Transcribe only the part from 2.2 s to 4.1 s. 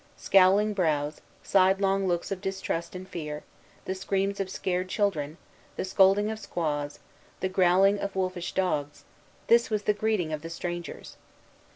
of distrust and fear, the